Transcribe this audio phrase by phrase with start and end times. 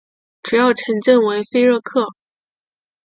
[0.41, 2.07] 主要城镇为菲热克。